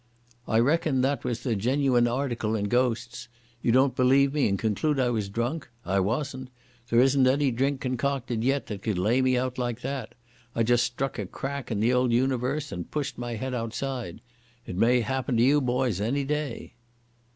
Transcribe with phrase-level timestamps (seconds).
[0.47, 3.27] "I reckon that was the genuine article in ghosts.
[3.61, 5.69] You don't believe me and conclude I was drunk?
[5.85, 6.49] I wasn't.
[6.89, 10.15] There isn't any drink concocted yet that could lay me out like that.
[10.55, 14.21] I just struck a crack in the old universe and pushed my head outside.
[14.65, 16.73] It may happen to you boys any day."